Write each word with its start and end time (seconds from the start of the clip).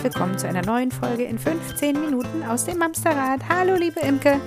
Herzlich 0.00 0.14
willkommen 0.14 0.38
zu 0.38 0.48
einer 0.48 0.64
neuen 0.64 0.90
Folge 0.90 1.24
in 1.24 1.38
15 1.38 2.00
Minuten 2.00 2.42
aus 2.44 2.64
dem 2.64 2.80
Amsterrad. 2.80 3.46
Hallo, 3.50 3.74
liebe 3.74 4.00
Imke. 4.00 4.40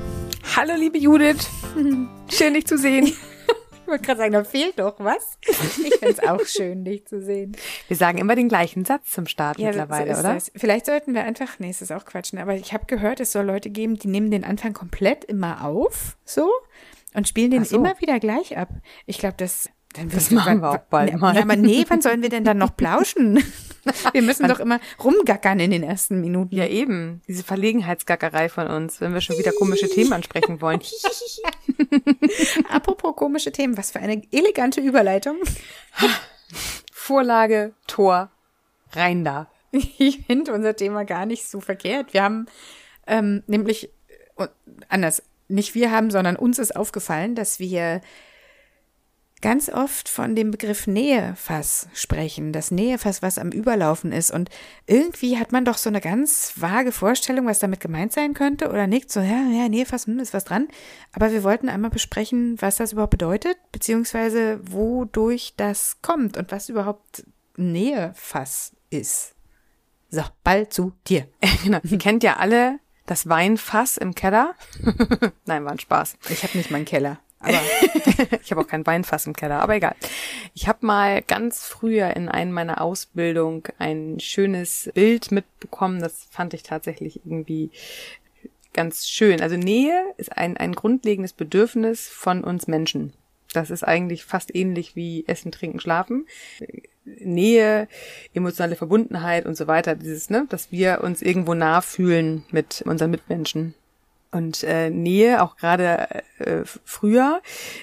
Hallo, 0.56 0.74
liebe 0.76 0.98
Judith. 0.98 1.48
Schön, 2.32 2.56
dich 2.56 2.66
zu 2.66 2.76
sehen. 2.76 3.06
Ich 3.06 3.88
wollte 3.88 4.04
gerade 4.04 4.18
sagen, 4.18 4.34
da 4.34 4.44
fehlt 4.46 4.80
doch 4.80 4.96
was. 4.98 5.38
Ich 5.48 5.55
finde 5.55 6.08
es 6.08 6.20
auch 6.24 6.44
schön, 6.48 6.84
dich 6.84 7.05
zu 7.05 7.22
sehen. 7.22 7.55
Wir 7.88 7.98
sagen 7.98 8.18
immer 8.18 8.36
den 8.36 8.50
gleichen 8.50 8.84
Satz 8.84 9.12
zum 9.12 9.28
Start 9.28 9.60
ja, 9.60 9.68
mittlerweile, 9.68 10.16
so 10.16 10.22
oder? 10.22 10.34
Das. 10.34 10.52
Vielleicht 10.55 10.88
sollten 10.88 11.13
wir 11.13 11.24
einfach, 11.24 11.60
nee, 11.60 11.70
es 11.70 11.84
ist 11.84 11.91
auch 11.91 12.05
Quatschen, 12.05 12.40
aber 12.40 12.55
ich 12.55 12.74
habe 12.74 12.85
gehört, 12.88 13.20
es 13.20 13.32
soll 13.32 13.46
Leute 13.46 13.70
geben, 13.70 13.99
die 13.99 14.08
nehmen 14.08 14.32
den 14.32 14.46
Anfang 14.46 14.74
komplett 14.74 15.24
immer 15.24 15.66
auf, 15.66 16.18
so, 16.26 16.49
und 17.13 17.27
spielen 17.27 17.52
den 17.52 17.66
so. 17.66 17.76
immer 17.76 17.94
wieder 18.02 18.20
gleich 18.20 18.58
ab. 18.58 18.70
Ich 19.05 19.20
glaube, 19.20 19.35
das 19.38 19.70
dann 19.94 20.10
das 20.10 20.32
machen 20.32 20.62
wir 20.62 20.72
auch 20.72 20.78
bald 20.78 21.18
mal. 21.20 21.36
Ja, 21.36 21.42
aber 21.44 21.56
nee, 21.56 21.86
wann 21.88 22.02
sollen 22.02 22.22
wir 22.22 22.30
denn 22.30 22.44
dann 22.44 22.58
noch 22.58 22.76
plauschen? 22.78 23.44
Wir 24.14 24.22
müssen 24.22 24.48
doch 24.48 24.60
immer 24.60 24.80
rumgackern 25.04 25.60
in 25.60 25.72
den 25.72 25.84
ersten 25.84 26.22
Minuten. 26.22 26.56
Ja, 26.56 26.66
eben. 26.68 27.22
Diese 27.28 27.44
Verlegenheitsgackerei 27.44 28.50
von 28.50 28.68
uns, 28.68 29.02
wenn 29.02 29.14
wir 29.14 29.22
schon 29.22 29.38
wieder 29.38 29.52
komische 29.52 29.90
Themen 29.90 30.14
ansprechen 30.14 30.62
wollen. 30.62 30.80
Apropos 32.70 33.16
komische 33.16 33.52
Themen, 33.52 33.78
was 33.78 33.92
für 33.92 34.00
eine 34.00 34.22
elegante 34.32 34.80
Überleitung. 34.80 35.38
Vorlage, 36.91 37.74
Tor, 37.88 38.32
rein 38.94 39.24
da. 39.24 39.50
Ich 39.98 40.26
finde 40.28 40.54
unser 40.54 40.76
Thema 40.76 41.04
gar 41.04 41.26
nicht 41.26 41.48
so 41.48 41.60
verkehrt. 41.60 42.14
Wir 42.14 42.24
haben 42.24 42.46
ähm, 43.07 43.44
nämlich, 43.48 43.90
äh, 44.38 44.48
anders, 44.88 45.24
nicht 45.48 45.76
wir 45.76 45.91
haben, 45.91 46.12
sondern 46.12 46.35
uns 46.35 46.60
ist 46.60 46.76
aufgefallen, 46.76 47.35
dass 47.35 47.60
wir 47.60 48.02
ganz 49.44 49.68
oft 49.68 50.08
von 50.08 50.36
dem 50.36 50.52
Begriff 50.52 50.88
Nähefass 50.88 51.90
sprechen, 51.94 52.54
das 52.54 52.72
Nähefass, 52.72 53.22
was 53.22 53.38
am 53.38 53.50
Überlaufen 53.50 54.13
ist. 54.13 54.32
Und 54.32 54.50
irgendwie 54.88 55.38
hat 55.38 55.52
man 55.52 55.66
doch 55.66 55.77
so 55.77 55.90
eine 55.90 56.00
ganz 56.00 56.54
vage 56.55 56.94
Vorstellung, 56.94 57.46
was 57.46 57.60
damit 57.60 57.82
gemeint 57.82 58.13
sein 58.13 58.34
könnte 58.34 58.70
oder 58.70 58.88
nickt 58.88 59.12
so, 59.12 59.20
ja, 59.20 59.44
ja, 59.52 59.68
Nähefass, 59.68 60.08
hm, 60.08 60.20
ist 60.20 60.34
was 60.34 60.46
dran. 60.46 60.70
Aber 61.12 61.34
wir 61.34 61.44
wollten 61.44 61.68
einmal 61.68 61.91
besprechen, 61.91 62.55
was 62.62 62.77
das 62.77 62.94
überhaupt 62.94 63.12
bedeutet, 63.12 63.58
beziehungsweise 63.74 64.62
wodurch 64.63 65.56
das 65.57 65.97
kommt 66.02 66.38
und 66.38 66.52
was 66.53 66.69
überhaupt 66.69 67.25
Nähefass 67.57 68.72
ist. 68.90 69.35
So, 70.09 70.24
Ball 70.46 70.69
zu 70.69 70.94
dir. 71.06 71.28
genau. 71.63 71.80
Ihr 71.84 71.97
kennt 71.97 72.24
ja 72.24 72.38
alle 72.38 72.80
das 73.06 73.28
Weinfass 73.28 73.97
im 73.97 74.16
Keller. 74.16 74.56
Nein, 75.46 75.66
war 75.66 75.74
ein 75.74 75.80
Spaß. 75.80 76.16
Ich 76.30 76.44
habe 76.44 76.57
nicht 76.57 76.72
meinen 76.72 76.85
Keller. 76.85 77.19
Aber 77.44 77.59
ich 78.41 78.52
habe 78.52 78.62
auch 78.62 78.68
kein 78.68 78.86
Weinfass 78.86 79.28
im 79.28 79.36
Keller, 79.36 79.62
aber 79.62 79.75
egal. 79.75 79.96
Ich 80.53 80.68
habe 80.68 80.86
mal 80.86 81.22
ganz 81.22 81.66
früher 81.66 82.16
in 82.16 82.30
einem 82.30 82.52
meiner 82.52 82.81
Ausbildung 82.81 83.68
ein 83.80 84.19
schönes 84.19 84.90
Bild 84.94 85.31
mitbekommen. 85.31 86.00
Das 86.00 86.28
fand 86.31 86.53
ich 86.53 86.63
tatsächlich 86.63 87.22
irgendwie 87.25 87.72
ganz 88.74 89.08
schön. 89.08 89.41
Also 89.41 89.58
Nähe 89.58 90.03
ist 90.18 90.35
ein, 90.35 90.58
ein 90.58 90.74
grundlegendes 90.74 91.34
Bedürfnis 91.34 92.08
von 92.08 92.44
uns 92.44 92.68
Menschen. 92.68 93.13
Das 93.53 93.69
ist 93.69 93.84
eigentlich 93.84 94.25
fast 94.25 94.56
ähnlich 94.56 94.96
wie 94.96 95.25
Essen, 95.28 95.52
Trinken, 95.52 95.80
Schlafen. 95.80 96.25
Nähe, 97.06 97.88
emotionale 98.34 98.78
Verbundenheit 98.78 99.46
und 99.46 99.56
so 99.56 99.68
weiter, 99.68 99.96
dieses, 99.96 100.30
ne, 100.30 100.46
dass 100.50 100.72
wir 100.72 101.02
uns 101.03 101.22
irgendwo 101.22 101.53
nah 101.53 101.81
fühlen 101.81 102.46
mit 102.50 102.81
unseren 102.85 103.12
Mitmenschen 103.12 103.75
und 104.34 104.63
äh, 104.63 104.89
Nähe, 104.89 105.41
auch 105.44 105.56
gerade 105.57 106.07
äh, 106.39 106.63
früher, 106.63 107.41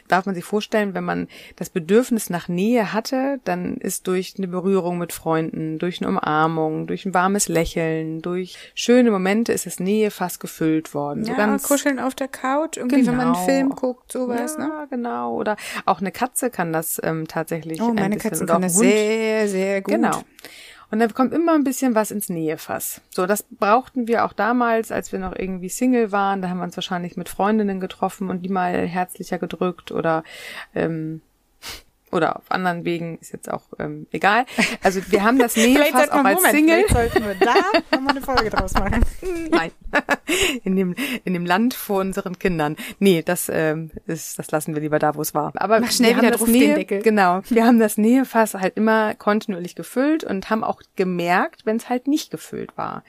darf 0.09 0.27
man 0.27 0.35
sich 0.35 0.45
vorstellen, 0.45 0.95
wenn 0.95 1.05
man 1.05 1.29
das 1.57 1.71
Bedürfnis 1.71 2.29
nach 2.29 2.49
Nähe 2.49 2.93
hatte, 2.93 3.41
dann 3.45 3.77
ist 3.77 4.07
durch 4.09 4.35
eine 4.37 4.49
Berührung 4.49 4.99
mit 4.99 5.13
Freunden, 5.13 5.79
durch 5.79 6.01
eine 6.01 6.09
Umarmung, 6.09 6.87
durch 6.87 7.07
ein 7.07 7.15
warmes 7.15 7.49
Lächeln, 7.49 8.21
durch 8.21 8.59
schöne 8.75 9.11
Momente 9.11 9.53
ist 9.53 9.67
das 9.67 9.81
Nähe 9.81 10.11
fast 10.11 10.41
gefüllt 10.41 10.93
worden. 10.93 11.25
So 11.25 11.33
ja, 11.33 11.39
ganz, 11.39 11.63
kuscheln 11.63 11.99
auf 11.99 12.15
der 12.15 12.29
Couch, 12.29 12.77
irgendwie, 12.77 12.97
genau. 12.97 13.13
wenn 13.13 13.17
man 13.17 13.35
einen 13.35 13.47
Film 13.47 13.69
genau. 13.71 13.81
guckt, 13.81 14.13
sowas, 14.13 14.57
ja, 14.59 14.67
ne? 14.67 14.87
genau. 14.91 15.35
Oder 15.35 15.57
auch 15.87 16.01
eine 16.01 16.11
Katze 16.11 16.51
kann 16.51 16.73
das 16.73 17.01
ähm, 17.05 17.29
tatsächlich. 17.29 17.81
Oh, 17.81 17.93
meine 17.93 18.17
Katze 18.17 18.45
kann 18.45 18.63
das 18.63 18.77
sehr, 18.77 19.49
sehr 19.49 19.83
gut. 19.83 19.95
Genau. 19.95 20.23
Und 20.91 20.99
dann 20.99 21.15
kommt 21.15 21.33
immer 21.33 21.55
ein 21.55 21.65
bisschen 21.65 21.95
was 21.95 22.11
ins 22.11 22.29
Nähefass. 22.29 23.01
So, 23.11 23.27
das 23.27 23.45
brauchten 23.45 24.09
wir 24.09 24.25
auch 24.25 24.33
damals, 24.33 24.91
als 24.91 25.13
wir 25.13 25.19
noch 25.19 25.37
irgendwie 25.37 25.69
Single 25.69 26.11
waren. 26.11 26.43
Da 26.43 26.49
haben 26.49 26.59
wir 26.59 26.65
uns 26.65 26.77
wahrscheinlich 26.77 27.17
mit 27.17 27.29
Freundinnen 27.29 27.81
getroffen 27.81 28.29
und 28.29 28.43
die 28.43 28.49
mal 28.49 28.87
herzlicher 28.87 29.39
gedrückt 29.39 29.93
oder 29.93 30.25
ähm, 30.75 31.21
oder 32.13 32.37
auf 32.37 32.45
anderen 32.49 32.85
Wegen 32.85 33.19
ist 33.19 33.33
jetzt 33.33 33.51
auch 33.51 33.63
ähm, 33.79 34.07
egal. 34.11 34.45
Also 34.83 35.01
wir 35.09 35.23
haben 35.23 35.39
das 35.39 35.57
Nähefass 35.57 36.09
auch 36.11 36.25
als 36.25 36.37
Moment, 36.37 36.55
Single. 36.55 36.85
sollten 36.89 37.25
wir 37.25 37.35
da 37.35 37.55
nochmal 37.93 38.17
eine 38.17 38.21
Folge 38.21 38.51
draus 38.51 38.75
machen. 38.75 39.05
Nein, 39.51 39.71
in 40.65 40.77
dem 40.77 40.95
in 41.25 41.35
dem 41.35 41.47
Land 41.47 41.75
vor 41.75 42.01
unseren 42.01 42.39
Kindern. 42.39 42.77
Nee, 42.99 43.23
das 43.23 43.51
ähm, 43.53 43.91
ist 44.07 44.39
das 44.39 44.51
lassen 44.51 44.75
wir 44.75 44.83
lieber 44.83 44.99
da, 44.99 45.15
wo 45.15 45.23
es 45.23 45.35
war. 45.35 45.53
Aber 45.57 45.81
Mach 45.81 45.91
schnell 45.91 46.17
wieder 46.17 46.31
drauf 46.33 46.49
Nähe, 46.49 46.69
den 46.69 46.75
Deckel. 46.77 47.03
Genau, 47.03 47.43
wir 47.49 47.65
haben 47.65 47.79
das 47.79 47.97
Nähefass 47.97 48.55
halt 48.55 48.77
immer 48.77 49.15
kontinuierlich 49.15 49.75
gefüllt 49.75 50.25
und 50.25 50.51
haben 50.51 50.65
auch 50.65 50.83
gemerkt, 50.97 51.67
wenn 51.67 51.77
es 51.77 51.89
halt 51.89 52.07
nicht 52.09 52.31
gefüllt 52.31 52.77
war. 52.77 53.05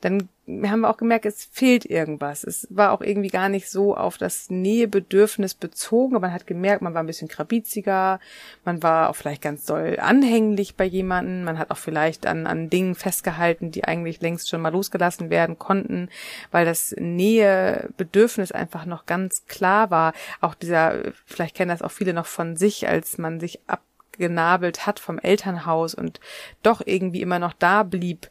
Dann 0.00 0.28
wir 0.58 0.70
haben 0.70 0.84
auch 0.84 0.96
gemerkt, 0.96 1.26
es 1.26 1.44
fehlt 1.44 1.84
irgendwas. 1.84 2.44
Es 2.44 2.66
war 2.70 2.92
auch 2.92 3.00
irgendwie 3.00 3.28
gar 3.28 3.48
nicht 3.48 3.70
so 3.70 3.96
auf 3.96 4.18
das 4.18 4.50
Nähebedürfnis 4.50 5.54
bezogen, 5.54 6.16
aber 6.16 6.26
man 6.26 6.34
hat 6.34 6.46
gemerkt, 6.46 6.82
man 6.82 6.94
war 6.94 7.02
ein 7.02 7.06
bisschen 7.06 7.28
krabiziger, 7.28 8.18
man 8.64 8.82
war 8.82 9.10
auch 9.10 9.16
vielleicht 9.16 9.42
ganz 9.42 9.64
doll 9.64 9.98
anhänglich 10.00 10.76
bei 10.76 10.84
jemanden, 10.84 11.44
man 11.44 11.58
hat 11.58 11.70
auch 11.70 11.76
vielleicht 11.76 12.26
an, 12.26 12.46
an 12.46 12.70
Dingen 12.70 12.94
festgehalten, 12.94 13.70
die 13.70 13.84
eigentlich 13.84 14.20
längst 14.20 14.48
schon 14.48 14.60
mal 14.60 14.72
losgelassen 14.72 15.30
werden 15.30 15.58
konnten, 15.58 16.08
weil 16.50 16.64
das 16.64 16.94
Nähebedürfnis 16.98 18.52
einfach 18.52 18.86
noch 18.86 19.06
ganz 19.06 19.46
klar 19.46 19.90
war. 19.90 20.12
Auch 20.40 20.54
dieser, 20.54 21.12
vielleicht 21.26 21.56
kennen 21.56 21.70
das 21.70 21.82
auch 21.82 21.92
viele 21.92 22.12
noch 22.14 22.26
von 22.26 22.56
sich, 22.56 22.88
als 22.88 23.18
man 23.18 23.40
sich 23.40 23.60
abgenabelt 23.66 24.86
hat 24.86 24.98
vom 24.98 25.18
Elternhaus 25.18 25.94
und 25.94 26.20
doch 26.62 26.82
irgendwie 26.84 27.22
immer 27.22 27.38
noch 27.38 27.52
da 27.52 27.84
blieb. 27.84 28.28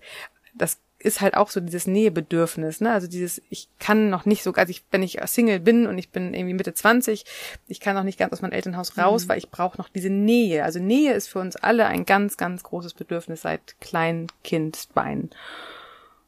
Das 0.55 0.79
ist 1.01 1.21
halt 1.21 1.35
auch 1.35 1.49
so 1.49 1.61
dieses 1.61 1.87
Nähebedürfnis, 1.87 2.81
ne? 2.81 2.91
Also 2.91 3.07
dieses, 3.07 3.41
ich 3.49 3.69
kann 3.79 4.09
noch 4.09 4.25
nicht 4.25 4.43
so, 4.43 4.51
also 4.53 4.69
ich, 4.69 4.83
wenn 4.91 5.01
ich 5.01 5.19
Single 5.25 5.61
bin 5.61 5.87
und 5.87 5.97
ich 5.97 6.09
bin 6.09 6.33
irgendwie 6.33 6.53
Mitte 6.53 6.73
20, 6.73 7.23
ich 7.67 7.79
kann 7.79 7.95
noch 7.95 8.03
nicht 8.03 8.19
ganz 8.19 8.33
aus 8.33 8.41
meinem 8.41 8.51
Elternhaus 8.51 8.97
raus, 8.97 9.23
mhm. 9.23 9.29
weil 9.29 9.37
ich 9.37 9.49
brauche 9.49 9.77
noch 9.77 9.87
diese 9.87 10.09
Nähe. 10.09 10.63
Also 10.63 10.79
Nähe 10.79 11.13
ist 11.13 11.29
für 11.29 11.39
uns 11.39 11.55
alle 11.55 11.85
ein 11.85 12.05
ganz, 12.05 12.35
ganz 12.35 12.63
großes 12.63 12.93
Bedürfnis 12.93 13.43
seit 13.43 13.79
Kleinkindbeinen. 13.79 15.29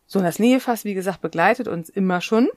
So, 0.08 0.20
und 0.20 0.26
das 0.26 0.40
Nähefass, 0.40 0.86
wie 0.86 0.94
gesagt, 0.94 1.22
begleitet 1.22 1.68
uns 1.68 1.90
immer 1.90 2.22
schon. 2.22 2.50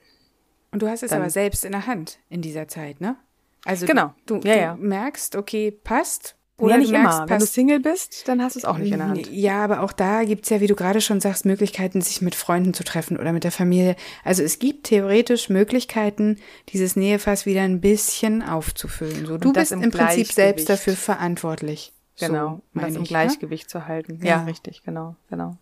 Und 0.70 0.82
du 0.82 0.88
hast 0.88 1.02
es 1.02 1.10
Dann, 1.10 1.20
aber 1.20 1.31
selbst 1.31 1.64
in 1.64 1.72
der 1.72 1.86
Hand 1.86 2.19
in 2.28 2.42
dieser 2.42 2.69
Zeit, 2.69 3.00
ne? 3.00 3.16
Also 3.64 3.86
genau. 3.86 4.14
du, 4.26 4.38
du, 4.38 4.48
ja, 4.48 4.56
ja. 4.56 4.76
merkst, 4.76 5.36
okay, 5.36 5.70
passt, 5.70 6.36
oder 6.56 6.75
ja, 6.75 6.78
nicht 6.78 6.92
merkst, 6.92 7.19
immer. 7.19 7.28
Wenn 7.28 7.38
du 7.41 7.47
Single 7.47 7.81
bist, 7.81 8.28
dann 8.28 8.41
hast 8.41 8.54
du 8.54 8.60
es 8.60 8.65
auch 8.65 8.78
nicht 8.78 8.92
in 8.92 8.98
der 8.98 9.09
Hand. 9.09 9.28
Ja, 9.32 9.65
aber 9.65 9.81
auch 9.81 9.92
da 9.92 10.22
gibt's 10.22 10.50
ja, 10.50 10.60
wie 10.60 10.69
du 10.69 10.76
gerade 10.76 11.00
schon 11.00 11.20
sagst, 11.20 11.44
Möglichkeiten, 11.44 12.00
sich 12.00 12.22
mit 12.22 12.37
Freunden 12.37 12.75
zu 12.75 12.84
treffen 12.84 13.19
oder 13.19 13.32
mit 13.32 13.42
der 13.42 13.50
Familie. 13.50 13.97
Also 14.22 14.44
es 14.44 14.60
gibt 14.60 14.87
theoretisch 14.87 15.48
Möglichkeiten, 15.48 16.38
dieses 16.69 16.94
Nähefass 16.94 17.44
wieder 17.44 17.62
ein 17.62 17.81
bisschen 17.81 18.43
aufzufüllen. 18.43 19.26
So, 19.26 19.37
du 19.37 19.53
bist 19.53 19.72
im, 19.72 19.82
im 19.82 19.91
Prinzip 19.91 20.31
selbst 20.31 20.69
dafür 20.69 20.94
verantwortlich. 20.94 21.93
Genau, 22.20 22.62
so, 22.72 22.81
das 22.81 22.91
im 22.91 22.94
ich, 22.94 22.98
ne? 22.98 23.06
Gleichgewicht 23.09 23.64
ne? 23.64 23.69
zu 23.69 23.87
halten. 23.88 24.20
Ja. 24.22 24.28
ja, 24.28 24.44
richtig, 24.44 24.84
genau, 24.84 25.16
genau. 25.28 25.56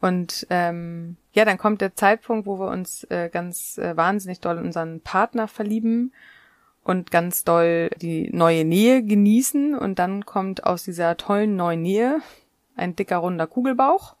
Und 0.00 0.46
ähm, 0.50 1.18
ja, 1.32 1.44
dann 1.44 1.58
kommt 1.58 1.82
der 1.82 1.94
Zeitpunkt, 1.94 2.46
wo 2.46 2.58
wir 2.58 2.68
uns 2.68 3.04
äh, 3.04 3.28
ganz 3.30 3.78
äh, 3.78 3.96
wahnsinnig 3.96 4.40
doll 4.40 4.58
in 4.58 4.64
unseren 4.64 5.00
Partner 5.02 5.46
verlieben 5.46 6.12
und 6.82 7.10
ganz 7.10 7.44
doll 7.44 7.90
die 8.00 8.30
neue 8.32 8.64
Nähe 8.64 9.02
genießen 9.02 9.74
und 9.74 9.98
dann 9.98 10.24
kommt 10.24 10.64
aus 10.64 10.84
dieser 10.84 11.16
tollen 11.16 11.56
neuen 11.56 11.82
Nähe 11.82 12.20
ein 12.76 12.96
dicker 12.96 13.18
runder 13.18 13.46
Kugelbauch 13.46 14.16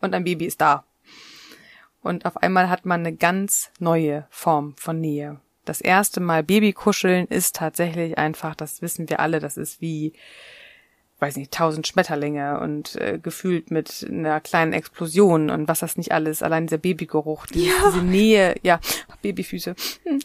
und 0.00 0.14
ein 0.14 0.24
Baby 0.24 0.46
ist 0.46 0.60
da. 0.60 0.84
Und 2.02 2.24
auf 2.24 2.36
einmal 2.36 2.70
hat 2.70 2.86
man 2.86 3.00
eine 3.00 3.16
ganz 3.16 3.72
neue 3.80 4.26
Form 4.30 4.74
von 4.76 5.00
Nähe. 5.00 5.40
Das 5.64 5.80
erste 5.80 6.20
Mal 6.20 6.44
Babykuscheln 6.44 7.26
ist 7.26 7.56
tatsächlich 7.56 8.16
einfach, 8.16 8.54
das 8.54 8.80
wissen 8.80 9.08
wir 9.08 9.18
alle, 9.18 9.40
das 9.40 9.56
ist 9.56 9.80
wie 9.80 10.12
weiß 11.18 11.36
nicht, 11.36 11.52
tausend 11.52 11.86
Schmetterlinge 11.86 12.60
und 12.60 12.96
äh, 12.96 13.18
gefühlt 13.18 13.70
mit 13.70 14.06
einer 14.08 14.40
kleinen 14.40 14.72
Explosion 14.74 15.48
und 15.48 15.66
was 15.66 15.80
das 15.80 15.96
nicht 15.96 16.12
alles, 16.12 16.42
allein 16.42 16.66
dieser 16.66 16.78
Babygeruch, 16.78 17.46
die, 17.46 17.66
ja. 17.66 17.72
diese 17.86 18.04
Nähe, 18.04 18.54
ja, 18.62 18.80
Babyfüße. 19.22 19.74
Hm. 20.04 20.20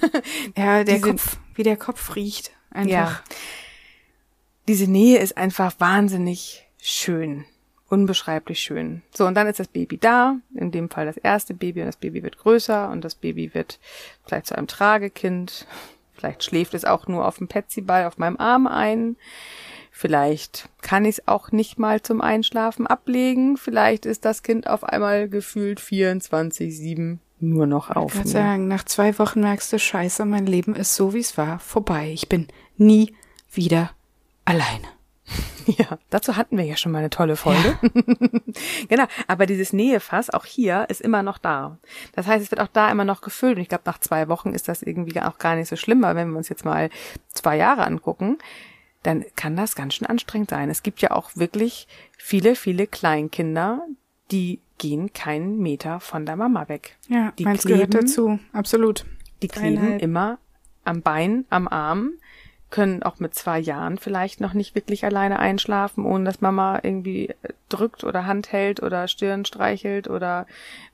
ja, 0.56 0.84
der 0.84 0.96
diese, 0.96 1.10
Kopf, 1.10 1.38
wie 1.54 1.62
der 1.62 1.76
Kopf 1.76 2.16
riecht, 2.16 2.50
einfach. 2.70 2.90
Ja. 2.90 3.22
Diese 4.68 4.90
Nähe 4.90 5.18
ist 5.18 5.36
einfach 5.36 5.74
wahnsinnig 5.78 6.68
schön, 6.80 7.44
unbeschreiblich 7.88 8.60
schön. 8.60 9.02
So, 9.14 9.26
und 9.26 9.34
dann 9.34 9.46
ist 9.46 9.60
das 9.60 9.68
Baby 9.68 9.98
da, 9.98 10.36
in 10.54 10.72
dem 10.72 10.90
Fall 10.90 11.06
das 11.06 11.16
erste 11.16 11.54
Baby 11.54 11.80
und 11.80 11.86
das 11.86 11.96
Baby 11.96 12.22
wird 12.22 12.38
größer 12.38 12.90
und 12.90 13.04
das 13.04 13.14
Baby 13.14 13.54
wird 13.54 13.78
vielleicht 14.24 14.46
zu 14.46 14.56
einem 14.56 14.66
Tragekind. 14.66 15.66
Vielleicht 16.14 16.44
schläft 16.44 16.74
es 16.74 16.84
auch 16.84 17.06
nur 17.06 17.26
auf 17.26 17.38
dem 17.38 17.48
Petsyball 17.48 18.06
auf 18.06 18.18
meinem 18.18 18.36
Arm 18.36 18.66
ein. 18.66 19.16
Vielleicht 19.94 20.70
kann 20.80 21.04
ich 21.04 21.18
es 21.18 21.28
auch 21.28 21.52
nicht 21.52 21.78
mal 21.78 22.00
zum 22.00 22.22
Einschlafen 22.22 22.86
ablegen. 22.86 23.58
Vielleicht 23.58 24.06
ist 24.06 24.24
das 24.24 24.42
Kind 24.42 24.66
auf 24.66 24.82
einmal 24.82 25.28
gefühlt 25.28 25.80
24-7 25.80 27.18
nur 27.38 27.66
noch 27.66 27.90
auf. 27.90 28.14
Ich 28.14 28.20
kann 28.20 28.26
sagen, 28.26 28.68
nach 28.68 28.84
zwei 28.84 29.18
Wochen 29.18 29.42
merkst 29.42 29.72
du, 29.72 29.78
scheiße, 29.78 30.24
mein 30.24 30.46
Leben 30.46 30.74
ist 30.74 30.94
so, 30.94 31.12
wie 31.12 31.20
es 31.20 31.36
war, 31.36 31.58
vorbei. 31.58 32.10
Ich 32.12 32.28
bin 32.28 32.48
nie 32.76 33.14
wieder 33.52 33.90
alleine. 34.44 34.88
Ja, 35.78 35.96
dazu 36.10 36.36
hatten 36.36 36.58
wir 36.58 36.64
ja 36.64 36.76
schon 36.76 36.90
mal 36.90 36.98
eine 36.98 37.08
tolle 37.10 37.36
Folge. 37.36 37.78
Ja. 37.80 38.40
genau, 38.88 39.04
aber 39.28 39.46
dieses 39.46 39.72
Nähefass, 39.72 40.28
auch 40.28 40.44
hier, 40.44 40.86
ist 40.88 41.00
immer 41.00 41.22
noch 41.22 41.38
da. 41.38 41.78
Das 42.14 42.26
heißt, 42.26 42.44
es 42.44 42.50
wird 42.50 42.60
auch 42.60 42.66
da 42.72 42.90
immer 42.90 43.04
noch 43.04 43.20
gefüllt. 43.20 43.54
Und 43.56 43.62
ich 43.62 43.68
glaube, 43.68 43.84
nach 43.86 44.00
zwei 44.00 44.26
Wochen 44.26 44.54
ist 44.54 44.66
das 44.66 44.82
irgendwie 44.82 45.20
auch 45.20 45.38
gar 45.38 45.54
nicht 45.54 45.68
so 45.68 45.76
schlimm. 45.76 46.02
Aber 46.02 46.16
wenn 46.16 46.30
wir 46.30 46.36
uns 46.36 46.48
jetzt 46.48 46.64
mal 46.64 46.90
zwei 47.28 47.56
Jahre 47.56 47.86
angucken, 47.86 48.38
dann 49.02 49.24
kann 49.36 49.56
das 49.56 49.74
ganz 49.74 49.94
schön 49.94 50.06
anstrengend 50.06 50.50
sein. 50.50 50.70
Es 50.70 50.82
gibt 50.82 51.00
ja 51.00 51.10
auch 51.10 51.30
wirklich 51.34 51.88
viele, 52.16 52.54
viele 52.54 52.86
Kleinkinder, 52.86 53.84
die 54.30 54.60
gehen 54.78 55.12
keinen 55.12 55.58
Meter 55.58 56.00
von 56.00 56.26
der 56.26 56.36
Mama 56.36 56.68
weg. 56.68 56.96
Ja, 57.08 57.32
die 57.38 57.44
meins 57.44 57.62
kleben, 57.62 57.90
gehört 57.90 57.94
dazu, 57.94 58.38
absolut. 58.52 59.04
Die 59.42 59.48
kleben 59.48 59.98
immer 59.98 60.38
am 60.84 61.02
Bein, 61.02 61.44
am 61.50 61.68
Arm, 61.68 62.12
können 62.70 63.02
auch 63.02 63.20
mit 63.20 63.34
zwei 63.34 63.60
Jahren 63.60 63.98
vielleicht 63.98 64.40
noch 64.40 64.54
nicht 64.54 64.74
wirklich 64.74 65.04
alleine 65.04 65.38
einschlafen, 65.38 66.04
ohne 66.04 66.24
dass 66.24 66.40
Mama 66.40 66.80
irgendwie 66.82 67.34
drückt 67.68 68.02
oder 68.02 68.26
Hand 68.26 68.50
hält 68.50 68.82
oder 68.82 69.06
Stirn 69.08 69.44
streichelt 69.44 70.08
oder 70.08 70.46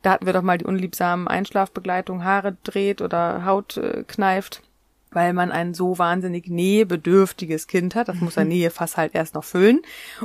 da 0.03 0.13
hatten 0.13 0.27
wir 0.27 0.33
doch 0.33 0.43
mal 0.43 0.59
die 0.59 0.67
unliebsamen 0.67 1.29
Einschlafbegleitung, 1.29 2.25
Haare 2.25 2.57
dreht 2.65 3.01
oder 3.01 3.45
Haut 3.45 3.77
äh, 3.77 4.05
kneift, 4.07 4.63
weil 5.11 5.33
man 5.33 5.51
ein 5.51 5.75
so 5.75 5.99
wahnsinnig 5.99 6.49
nähebedürftiges 6.49 7.67
Kind 7.67 7.95
hat. 7.95 8.09
Das 8.09 8.21
muss 8.21 8.39
ein 8.39 8.49
Nähefass 8.49 8.97
halt 8.97 9.15
erst 9.15 9.35
noch 9.35 9.45
füllen. 9.45 9.81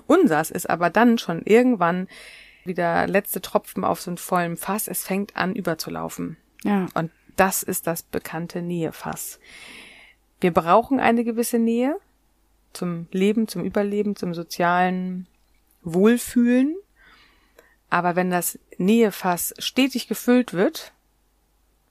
Unsers 0.07 0.51
ist 0.51 0.69
aber 0.69 0.89
dann 0.89 1.17
schon 1.17 1.41
irgendwann 1.43 2.07
wie 2.65 2.73
der 2.73 3.07
letzte 3.07 3.41
Tropfen 3.41 3.83
auf 3.83 4.01
so 4.01 4.11
einem 4.11 4.17
vollen 4.17 4.57
Fass. 4.57 4.87
Es 4.87 5.03
fängt 5.03 5.35
an 5.35 5.55
überzulaufen. 5.55 6.37
Ja. 6.63 6.87
Und 6.93 7.11
das 7.35 7.63
ist 7.63 7.87
das 7.87 8.03
bekannte 8.03 8.61
Nähefass. 8.61 9.39
Wir 10.39 10.51
brauchen 10.51 10.99
eine 10.99 11.23
gewisse 11.23 11.59
Nähe 11.59 11.97
zum 12.73 13.07
Leben, 13.11 13.47
zum 13.47 13.63
Überleben, 13.63 14.15
zum 14.15 14.33
sozialen 14.33 15.27
Wohlfühlen. 15.83 16.75
Aber 17.89 18.15
wenn 18.15 18.29
das 18.29 18.59
Nähefass 18.77 19.53
stetig 19.59 20.07
gefüllt 20.07 20.53
wird, 20.53 20.92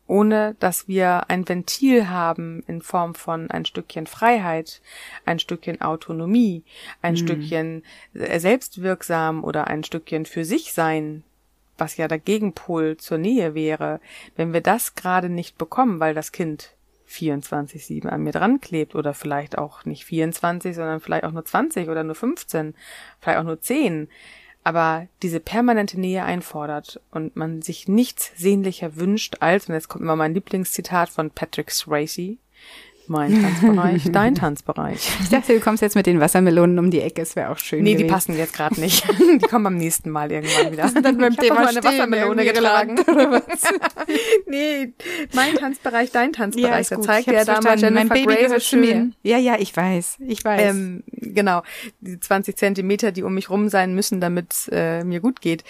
ohne 0.06 0.56
dass 0.60 0.88
wir 0.88 1.30
ein 1.30 1.48
Ventil 1.48 2.08
haben 2.08 2.62
in 2.66 2.82
Form 2.82 3.14
von 3.14 3.50
ein 3.50 3.64
Stückchen 3.64 4.06
Freiheit, 4.06 4.82
ein 5.24 5.38
Stückchen 5.38 5.80
Autonomie, 5.80 6.64
ein 7.00 7.14
mhm. 7.14 7.18
Stückchen 7.18 7.82
äh, 8.14 8.38
selbstwirksam 8.38 9.44
oder 9.44 9.68
ein 9.68 9.84
Stückchen 9.84 10.26
für 10.26 10.44
sich 10.44 10.72
sein, 10.72 11.24
was 11.78 11.96
ja 11.96 12.08
der 12.08 12.18
Gegenpol 12.18 12.96
zur 12.96 13.18
Nähe 13.18 13.54
wäre, 13.54 14.00
wenn 14.36 14.52
wir 14.52 14.60
das 14.60 14.94
gerade 14.94 15.28
nicht 15.28 15.58
bekommen, 15.58 16.00
weil 16.00 16.14
das 16.14 16.32
Kind 16.32 16.74
24-7 17.08 18.06
an 18.08 18.22
mir 18.22 18.32
dran 18.32 18.60
klebt 18.60 18.94
oder 18.94 19.14
vielleicht 19.14 19.58
auch 19.58 19.84
nicht 19.84 20.04
24, 20.04 20.74
sondern 20.74 21.00
vielleicht 21.00 21.24
auch 21.24 21.32
nur 21.32 21.44
20 21.44 21.88
oder 21.88 22.04
nur 22.04 22.14
15, 22.14 22.74
vielleicht 23.20 23.38
auch 23.38 23.44
nur 23.44 23.60
10, 23.60 24.08
aber 24.64 25.08
diese 25.22 25.40
permanente 25.40 25.98
Nähe 25.98 26.24
einfordert 26.24 27.00
und 27.10 27.36
man 27.36 27.62
sich 27.62 27.88
nichts 27.88 28.32
sehnlicher 28.36 28.96
wünscht 28.96 29.36
als, 29.40 29.68
und 29.68 29.74
jetzt 29.74 29.88
kommt 29.88 30.02
immer 30.02 30.16
mein 30.16 30.34
Lieblingszitat 30.34 31.08
von 31.08 31.30
Patrick 31.30 31.70
Swayze, 31.70 32.36
mein 33.06 33.42
Tanzbereich, 33.42 34.02
dein 34.12 34.34
Tanzbereich. 34.34 35.10
Ich 35.22 35.28
dachte, 35.28 35.54
du 35.54 35.60
kommst 35.60 35.82
jetzt 35.82 35.94
mit 35.94 36.06
den 36.06 36.20
Wassermelonen 36.20 36.78
um 36.78 36.90
die 36.90 37.00
Ecke, 37.00 37.22
es 37.22 37.36
wäre 37.36 37.50
auch 37.50 37.58
schön. 37.58 37.82
Nee, 37.82 37.92
gewesen. 37.92 38.06
die 38.06 38.12
passen 38.12 38.36
jetzt 38.36 38.54
gerade 38.54 38.80
nicht. 38.80 39.04
Die 39.32 39.46
kommen 39.46 39.64
beim 39.64 39.76
nächsten 39.76 40.10
Mal 40.10 40.30
irgendwann 40.30 40.72
wieder. 40.72 40.90
Dann 40.90 41.18
beim 41.18 41.32
ich 41.32 41.38
Thema 41.38 41.68
eine 41.68 41.82
Wassermelone 41.82 42.44
getragen. 42.44 42.96
nee, 44.46 44.92
mein 45.34 45.54
Tanzbereich, 45.54 46.10
dein 46.10 46.32
Tanzbereich. 46.32 46.90
Ja, 46.90 46.96
da 46.96 47.02
zeigt 47.02 47.26
ja 47.28 47.44
damals 47.44 47.80
Jennifer 47.80 48.04
mein 48.04 48.08
Baby 48.08 48.34
Grey 48.34 48.60
schön. 48.60 49.14
Ja, 49.22 49.38
ja, 49.38 49.56
ich 49.58 49.74
weiß, 49.74 50.18
ich 50.26 50.44
weiß. 50.44 50.60
Ähm, 50.60 51.02
genau, 51.08 51.62
die 52.00 52.20
20 52.20 52.56
Zentimeter, 52.56 53.12
die 53.12 53.22
um 53.22 53.34
mich 53.34 53.50
rum 53.50 53.68
sein 53.68 53.94
müssen, 53.94 54.20
damit 54.20 54.68
äh, 54.70 55.02
mir 55.04 55.20
gut 55.20 55.40
geht. 55.40 55.64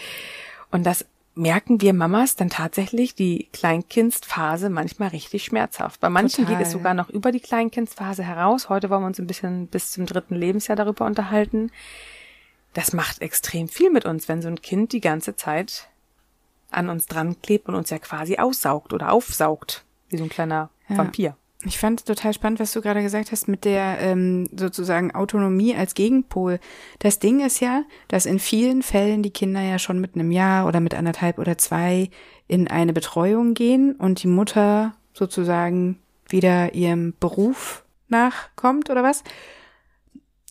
Und 0.70 0.84
das 0.84 1.05
merken 1.34 1.81
wir 1.81 1.93
Mamas 1.93 2.37
dann 2.37 2.50
tatsächlich 2.50 3.14
die 3.14 3.49
Kleinkindsphase 3.52 4.69
manchmal 4.69 5.08
richtig 5.08 5.44
schmerzhaft. 5.44 6.00
Bei 6.00 6.11
manchen 6.11 6.44
Total. 6.44 6.56
geht 6.58 6.67
es 6.67 6.73
sogar 6.73 6.94
noch 6.94 7.08
über 7.08 7.32
die 7.32 7.40
Kleinkindsphase 7.40 8.23
heraus. 8.23 8.69
Heute 8.69 8.90
wollen 8.90 9.02
wir 9.02 9.06
uns 9.06 9.19
ein 9.19 9.26
bisschen 9.26 9.67
bis 9.69 9.93
zum 9.93 10.06
dritten 10.06 10.34
Lebensjahr 10.34 10.76
darüber 10.76 11.06
unterhalten. 11.06 11.70
Das 12.75 12.93
macht 12.93 13.23
extrem 13.23 13.69
viel 13.69 13.90
mit 13.90 14.05
uns, 14.05 14.29
wenn 14.29 14.43
so 14.43 14.49
ein 14.49 14.61
Kind 14.61 14.93
die 14.93 15.00
ganze 15.00 15.37
Zeit 15.37 15.88
an 16.70 16.88
uns 16.88 17.06
dran 17.06 17.40
klebt 17.43 17.69
und 17.69 17.75
uns 17.75 17.90
ja 17.90 17.99
quasi 17.99 18.38
aussaugt 18.38 18.93
oder 18.93 19.12
aufsaugt, 19.12 19.84
wie 20.08 20.17
so 20.17 20.25
ein 20.25 20.31
kleiner 20.31 20.70
ja. 20.88 20.96
Vampir. 20.96 21.37
Ich 21.64 21.79
fand 21.79 22.00
es 22.00 22.05
total 22.05 22.32
spannend, 22.32 22.59
was 22.59 22.73
du 22.73 22.81
gerade 22.81 23.03
gesagt 23.03 23.31
hast 23.31 23.47
mit 23.47 23.64
der 23.64 23.99
ähm, 24.00 24.49
sozusagen 24.56 25.14
Autonomie 25.14 25.76
als 25.76 25.94
Gegenpol. 25.94 26.59
Das 26.99 27.20
Ding 27.20 27.44
ist 27.44 27.61
ja, 27.61 27.85
dass 28.09 28.26
in 28.26 28.41
vielen 28.41 28.82
Fällen 28.82 29.23
die 29.23 29.31
Kinder 29.31 29.61
ja 29.61 29.79
schon 29.79 30.00
mit 30.00 30.14
einem 30.14 30.32
Jahr 30.32 30.67
oder 30.67 30.81
mit 30.81 30.94
anderthalb 30.94 31.38
oder 31.38 31.56
zwei 31.59 32.11
in 32.49 32.69
eine 32.69 32.93
Betreuung 32.93 33.55
gehen 33.55 33.94
und 33.94 34.23
die 34.23 34.29
Mutter 34.29 34.94
sozusagen 35.14 35.99
wieder 36.29 36.75
ihrem 36.75 37.14
Beruf 37.20 37.85
nachkommt 38.08 38.91
oder 38.91 39.05
was. 39.05 39.23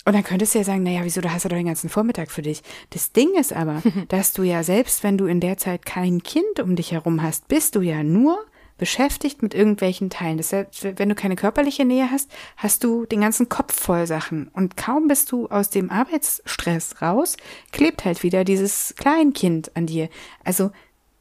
Und 0.05 0.13
dann 0.13 0.23
könntest 0.23 0.55
du 0.55 0.59
ja 0.59 0.63
sagen, 0.63 0.83
naja, 0.83 1.01
wieso, 1.03 1.21
da 1.21 1.31
hast 1.31 1.45
du 1.45 1.49
doch 1.49 1.57
den 1.57 1.67
ganzen 1.67 1.89
Vormittag 1.89 2.31
für 2.31 2.41
dich. 2.41 2.63
Das 2.89 3.11
Ding 3.11 3.35
ist 3.37 3.53
aber, 3.53 3.83
dass 4.07 4.33
du 4.33 4.43
ja 4.43 4.63
selbst, 4.63 5.03
wenn 5.03 5.17
du 5.17 5.25
in 5.25 5.39
der 5.41 5.57
Zeit 5.57 5.85
kein 5.85 6.23
Kind 6.23 6.59
um 6.59 6.75
dich 6.75 6.91
herum 6.93 7.21
hast, 7.21 7.47
bist 7.47 7.75
du 7.75 7.81
ja 7.81 8.01
nur 8.01 8.39
beschäftigt 8.81 9.43
mit 9.43 9.53
irgendwelchen 9.53 10.09
Teilen. 10.09 10.37
Das 10.37 10.51
heißt, 10.51 10.97
wenn 10.97 11.07
du 11.07 11.13
keine 11.13 11.35
körperliche 11.35 11.85
Nähe 11.85 12.09
hast, 12.09 12.31
hast 12.57 12.83
du 12.83 13.05
den 13.05 13.21
ganzen 13.21 13.47
Kopf 13.47 13.79
voll 13.79 14.07
Sachen. 14.07 14.47
Und 14.53 14.75
kaum 14.75 15.07
bist 15.07 15.31
du 15.31 15.47
aus 15.49 15.69
dem 15.69 15.91
Arbeitsstress 15.91 16.99
raus, 16.99 17.37
klebt 17.71 18.05
halt 18.05 18.23
wieder 18.23 18.43
dieses 18.43 18.95
Kleinkind 18.97 19.69
an 19.75 19.85
dir. 19.85 20.09
Also 20.43 20.71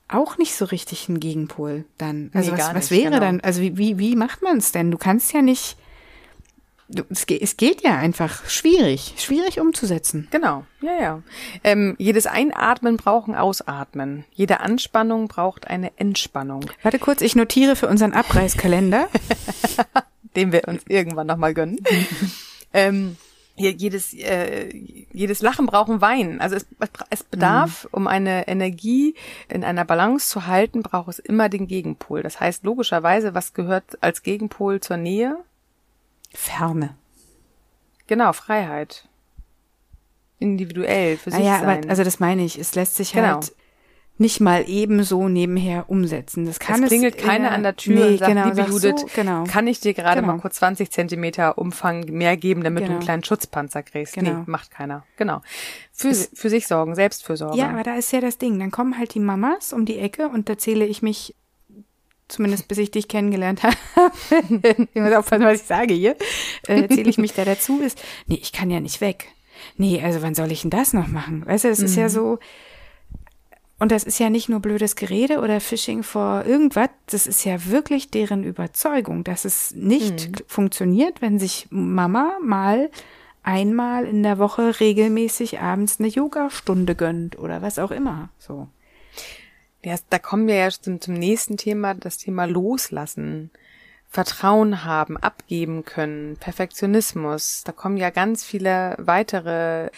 auch 0.09 0.38
nicht 0.38 0.55
so 0.55 0.64
richtig 0.64 1.11
ein 1.11 1.21
Gegenpol 1.21 1.85
dann. 1.99 2.31
Also 2.33 2.52
nee, 2.52 2.59
was, 2.59 2.75
was 2.75 2.90
wäre 2.90 3.11
genau. 3.11 3.21
dann, 3.21 3.40
also 3.43 3.61
wie, 3.61 3.76
wie, 3.76 3.99
wie 3.99 4.17
macht 4.17 4.40
man 4.40 4.57
es 4.57 4.73
denn? 4.73 4.90
Du 4.90 4.97
kannst 4.97 5.35
ja 5.35 5.43
nicht 5.43 5.76
es 7.09 7.27
geht, 7.27 7.43
es 7.43 7.57
geht 7.57 7.83
ja 7.83 7.97
einfach 7.97 8.49
schwierig, 8.49 9.15
schwierig 9.19 9.61
umzusetzen. 9.61 10.29
Genau, 10.31 10.65
ja, 10.81 11.01
ja. 11.01 11.23
Ähm, 11.65 11.95
jedes 11.99 12.27
Einatmen 12.27 12.97
braucht 12.97 13.29
ein 13.29 13.35
Ausatmen. 13.35 14.25
Jede 14.33 14.61
Anspannung 14.61 15.29
braucht 15.29 15.69
eine 15.69 15.93
Entspannung. 15.99 16.67
Warte 16.83 16.99
kurz, 16.99 17.21
ich 17.21 17.37
notiere 17.37 17.77
für 17.77 17.89
unseren 17.89 18.13
Abreißkalender. 18.13 19.09
Den 20.37 20.53
wir 20.53 20.69
uns 20.69 20.83
irgendwann 20.89 21.27
nochmal 21.27 21.55
gönnen. 21.55 21.79
ähm, 22.73 23.17
jedes, 23.57 24.15
äh, 24.15 24.69
jedes 25.13 25.43
Lachen 25.43 25.67
braucht 25.67 25.91
ein 25.91 26.01
Wein. 26.01 26.41
Also 26.41 26.57
es, 26.57 26.67
es 27.11 27.25
bedarf, 27.25 27.85
mhm. 27.85 27.89
um 27.93 28.07
eine 28.07 28.49
Energie 28.49 29.15
in 29.49 29.65
einer 29.65 29.85
Balance 29.85 30.29
zu 30.29 30.47
halten, 30.47 30.83
braucht 30.83 31.09
es 31.09 31.19
immer 31.19 31.49
den 31.49 31.67
Gegenpol. 31.67 32.23
Das 32.23 32.41
heißt, 32.41 32.65
logischerweise, 32.65 33.35
was 33.35 33.53
gehört 33.53 34.03
als 34.03 34.23
Gegenpol 34.23 34.81
zur 34.81 34.97
Nähe? 34.97 35.37
Ferne. 36.35 36.97
Genau, 38.07 38.33
Freiheit. 38.33 39.09
Individuell, 40.39 41.17
für 41.17 41.31
sich 41.31 41.41
ah, 41.41 41.45
ja, 41.45 41.59
sein. 41.61 41.79
Aber, 41.81 41.91
also 41.91 42.03
das 42.03 42.19
meine 42.19 42.45
ich. 42.45 42.59
Es 42.59 42.75
lässt 42.75 42.97
sich 42.97 43.13
genau. 43.13 43.35
halt 43.35 43.53
nicht 44.21 44.39
mal 44.39 44.65
ebenso 44.69 45.29
nebenher 45.29 45.89
umsetzen. 45.89 46.45
Das 46.45 46.59
kann 46.59 46.83
es 46.83 46.91
klingelt 46.91 47.17
es, 47.17 47.23
keiner 47.25 47.53
äh, 47.53 47.55
an 47.55 47.63
der 47.63 47.75
Tür 47.75 47.95
nee, 47.95 48.13
und 48.13 48.19
sagt, 48.19 48.31
genau, 48.31 48.49
liebe 48.49 48.63
Judith, 48.63 49.01
so, 49.01 49.09
genau. 49.15 49.45
kann 49.45 49.67
ich 49.67 49.81
dir 49.81 49.95
gerade 49.95 50.21
genau. 50.21 50.35
mal 50.35 50.41
kurz 50.41 50.57
20 50.57 50.91
Zentimeter 50.91 51.57
Umfang 51.57 52.05
mehr 52.11 52.37
geben, 52.37 52.63
damit 52.63 52.83
du 52.83 52.87
einen 52.87 52.95
genau. 52.97 53.05
kleinen 53.05 53.25
Schutzpanzer 53.25 53.83
kriegst? 53.83 54.17
Nee, 54.19 54.29
genau. 54.29 54.43
macht 54.47 54.71
keiner. 54.71 55.05
Genau. 55.17 55.41
Für, 55.91 56.09
es, 56.09 56.31
für 56.35 56.51
sich 56.51 56.67
sorgen, 56.67 56.95
Selbstfürsorge. 56.95 57.57
Ja, 57.57 57.71
aber 57.71 57.83
da 57.83 57.95
ist 57.95 58.13
ja 58.13 58.21
das 58.21 58.37
Ding. 58.37 58.59
Dann 58.59 58.71
kommen 58.71 58.99
halt 58.99 59.15
die 59.15 59.21
Mamas 59.21 59.73
um 59.73 59.87
die 59.87 59.99
Ecke 59.99 60.29
und 60.29 60.51
da 60.51 60.59
zähle 60.59 60.85
ich 60.85 61.01
mich 61.01 61.35
zumindest 62.31 62.69
bis 62.69 62.79
ich 62.79 62.91
dich 62.91 63.09
kennengelernt 63.09 63.63
habe, 63.63 63.77
ich 64.93 65.01
muss 65.01 65.13
aufpassen, 65.13 65.45
was 65.45 65.61
ich 65.61 65.67
sage 65.67 65.95
hier, 65.95 66.17
äh, 66.67 66.89
zähle 66.89 67.11
ich 67.11 67.19
mich 67.19 67.33
da 67.33 67.45
dazu, 67.45 67.81
ist, 67.81 68.01
nee, 68.27 68.39
ich 68.41 68.53
kann 68.53 68.71
ja 68.71 68.81
nicht 68.81 69.01
weg. 69.01 69.29
Nee, 69.77 70.03
also 70.03 70.23
wann 70.23 70.35
soll 70.35 70.51
ich 70.53 70.63
denn 70.63 70.71
das 70.71 70.93
noch 70.93 71.09
machen? 71.09 71.45
Weißt 71.47 71.65
du, 71.65 71.69
es 71.69 71.81
mhm. 71.81 71.85
ist 71.85 71.97
ja 71.97 72.05
mhm. 72.05 72.09
so, 72.09 72.39
und 73.79 73.93
das 73.93 74.05
ist 74.05 74.19
ja 74.19 74.31
nicht 74.31 74.49
nur 74.49 74.61
blödes 74.61 74.95
Gerede 74.95 75.41
oder 75.41 75.61
Phishing 75.61 76.03
vor 76.03 76.45
irgendwas, 76.45 76.91
das 77.07 77.27
ist 77.27 77.45
ja 77.45 77.67
wirklich 77.67 78.11
deren 78.11 78.45
Überzeugung, 78.45 79.25
dass 79.25 79.45
es 79.45 79.75
nicht 79.75 80.29
mhm. 80.29 80.35
funktioniert, 80.47 81.23
wenn 81.23 81.39
sich 81.39 81.67
Mama 81.71 82.39
mal 82.43 82.91
einmal 83.43 84.05
in 84.05 84.23
der 84.23 84.39
Woche 84.39 84.81
regelmäßig 84.81 85.61
abends 85.61 85.99
eine 85.99 86.09
Yoga-Stunde 86.09 86.95
gönnt 86.95 87.39
oder 87.39 87.63
was 87.63 87.79
auch 87.79 87.91
immer. 87.91 88.29
So. 88.39 88.69
Ja, 89.83 89.97
da 90.11 90.19
kommen 90.19 90.47
wir 90.47 90.57
ja 90.57 90.71
zum, 90.71 91.01
zum 91.01 91.15
nächsten 91.15 91.57
Thema, 91.57 91.95
das 91.95 92.19
Thema 92.19 92.45
Loslassen 92.45 93.51
Vertrauen 94.11 94.85
haben, 94.85 95.17
abgeben 95.17 95.85
können, 95.85 96.37
Perfektionismus. 96.37 97.63
Da 97.65 97.71
kommen 97.71 97.97
ja 97.97 98.11
ganz 98.11 98.45
viele 98.45 98.97
weitere 98.99 99.91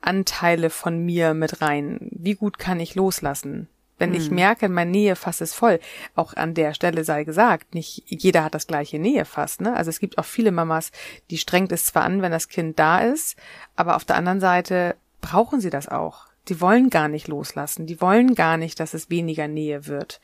Anteile 0.00 0.70
von 0.70 1.04
mir 1.04 1.34
mit 1.34 1.60
rein. 1.60 1.98
Wie 2.12 2.36
gut 2.36 2.60
kann 2.60 2.78
ich 2.78 2.94
loslassen? 2.94 3.68
Wenn 3.98 4.12
hm. 4.12 4.20
ich 4.20 4.30
merke, 4.30 4.68
mein 4.68 4.92
Nähefass 4.92 5.40
ist 5.40 5.54
voll, 5.54 5.80
auch 6.14 6.34
an 6.34 6.54
der 6.54 6.74
Stelle 6.74 7.02
sei 7.02 7.24
gesagt, 7.24 7.74
nicht 7.74 8.04
jeder 8.06 8.44
hat 8.44 8.54
das 8.54 8.68
gleiche 8.68 9.00
Nähefass. 9.00 9.58
Ne? 9.58 9.74
Also 9.74 9.90
es 9.90 9.98
gibt 9.98 10.16
auch 10.18 10.24
viele 10.24 10.52
Mamas, 10.52 10.92
die 11.30 11.38
strengt 11.38 11.72
es 11.72 11.86
zwar 11.86 12.04
an, 12.04 12.22
wenn 12.22 12.30
das 12.30 12.48
Kind 12.48 12.78
da 12.78 13.00
ist, 13.00 13.36
aber 13.74 13.96
auf 13.96 14.04
der 14.04 14.14
anderen 14.14 14.38
Seite 14.38 14.94
brauchen 15.20 15.60
sie 15.60 15.70
das 15.70 15.88
auch. 15.88 16.27
Die 16.48 16.60
wollen 16.60 16.90
gar 16.90 17.08
nicht 17.08 17.28
loslassen. 17.28 17.86
Die 17.86 18.00
wollen 18.00 18.34
gar 18.34 18.56
nicht, 18.56 18.80
dass 18.80 18.94
es 18.94 19.10
weniger 19.10 19.48
Nähe 19.48 19.86
wird. 19.86 20.20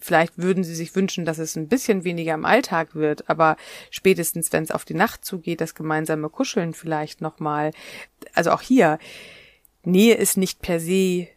Vielleicht 0.00 0.38
würden 0.38 0.64
sie 0.64 0.74
sich 0.74 0.94
wünschen, 0.94 1.24
dass 1.24 1.38
es 1.38 1.56
ein 1.56 1.68
bisschen 1.68 2.04
weniger 2.04 2.34
im 2.34 2.44
Alltag 2.44 2.94
wird, 2.94 3.28
aber 3.28 3.56
spätestens, 3.90 4.52
wenn 4.52 4.64
es 4.64 4.70
auf 4.70 4.84
die 4.84 4.94
Nacht 4.94 5.24
zugeht, 5.24 5.60
das 5.60 5.74
gemeinsame 5.74 6.30
Kuscheln 6.30 6.72
vielleicht 6.72 7.20
nochmal. 7.20 7.72
Also 8.34 8.50
auch 8.52 8.62
hier, 8.62 8.98
Nähe 9.84 10.14
ist 10.14 10.36
nicht 10.36 10.62
per 10.62 10.80
se 10.80 11.28